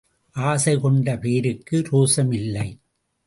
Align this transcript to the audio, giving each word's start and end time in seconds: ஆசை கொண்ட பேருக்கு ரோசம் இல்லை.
ஆசை 0.31 0.79
கொண்ட 0.79 1.17
பேருக்கு 1.17 1.79
ரோசம் 1.91 2.33
இல்லை. 2.33 2.79